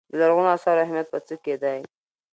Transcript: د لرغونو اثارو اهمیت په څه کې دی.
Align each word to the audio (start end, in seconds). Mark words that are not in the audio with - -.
د 0.09 0.11
لرغونو 0.21 0.49
اثارو 0.55 0.83
اهمیت 0.85 1.07
په 1.13 1.19
څه 1.27 1.35
کې 1.43 1.55
دی. 1.63 1.79